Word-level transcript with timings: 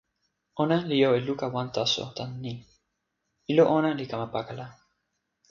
ona 0.61 0.77
li 0.89 0.97
jo 1.01 1.09
e 1.17 1.19
luka 1.27 1.45
wan 1.55 1.67
taso 1.75 2.03
tan 2.17 2.31
ni: 2.43 2.53
ilo 3.51 3.63
ona 3.77 3.89
li 3.97 4.05
kama 4.11 4.27
pakala. 4.35 4.65